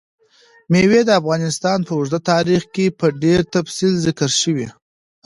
مېوې 0.71 1.01
د 1.05 1.09
افغانستان 1.21 1.79
په 1.87 1.91
اوږده 1.97 2.19
تاریخ 2.31 2.61
کې 2.73 2.85
په 2.99 3.07
ډېر 3.23 3.39
تفصیل 3.55 3.93
ذکر 4.05 4.29
شوي. 4.41 4.67